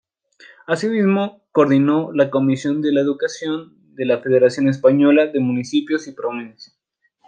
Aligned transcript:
Asimismo, 0.65 1.43
coordinó 1.51 2.09
la 2.11 2.31
Comisión 2.31 2.81
de 2.81 2.89
Educación 2.89 3.93
de 3.93 4.07
la 4.07 4.19
Federación 4.19 4.67
Española 4.67 5.27
de 5.27 5.39
Municipios 5.39 6.07
y 6.07 6.13
Provincias. 6.13 6.75